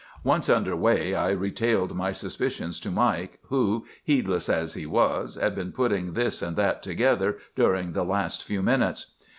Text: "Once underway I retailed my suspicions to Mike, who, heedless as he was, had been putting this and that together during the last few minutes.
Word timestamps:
"Once 0.23 0.49
underway 0.49 1.13
I 1.13 1.29
retailed 1.29 1.95
my 1.95 2.11
suspicions 2.11 2.79
to 2.79 2.89
Mike, 2.89 3.37
who, 3.49 3.85
heedless 4.03 4.49
as 4.49 4.73
he 4.73 4.87
was, 4.87 5.35
had 5.35 5.53
been 5.53 5.71
putting 5.71 6.13
this 6.13 6.41
and 6.41 6.55
that 6.55 6.81
together 6.81 7.37
during 7.55 7.91
the 7.93 8.01
last 8.01 8.43
few 8.43 8.63
minutes. 8.63 9.11